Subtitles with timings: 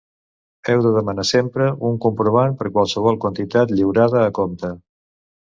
[0.71, 4.75] Heu de demanar sempre un comprovant per qualsevol quantitat lliurada a compte.